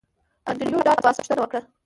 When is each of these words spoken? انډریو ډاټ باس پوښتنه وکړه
انډریو 0.49 0.85
ډاټ 0.87 0.99
باس 1.03 1.15
پوښتنه 1.19 1.41
وکړه 1.41 1.61